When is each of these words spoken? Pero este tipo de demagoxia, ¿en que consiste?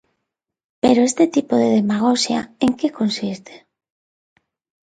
Pero 0.83 0.99
este 1.09 1.25
tipo 1.35 1.53
de 1.61 1.69
demagoxia, 1.77 2.39
¿en 2.65 2.71
que 2.79 2.95
consiste? 2.99 3.53